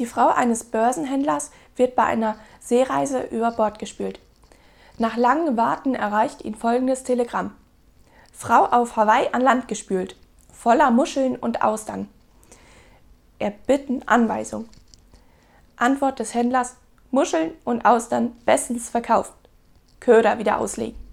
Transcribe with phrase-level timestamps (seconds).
[0.00, 4.18] Die Frau eines Börsenhändlers wird bei einer Seereise über Bord gespült.
[4.96, 7.54] Nach langem Warten erreicht ihn folgendes Telegramm.
[8.32, 10.16] Frau auf Hawaii an Land gespült,
[10.50, 12.08] voller Muscheln und Austern.
[13.38, 14.70] Erbitten Anweisung.
[15.76, 16.76] Antwort des Händlers:
[17.10, 19.34] Muscheln und Austern bestens verkauft.
[20.00, 21.09] Köder wieder auslegen.